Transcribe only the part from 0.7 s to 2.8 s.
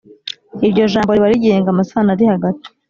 jambo riba rigenga amasano arihagati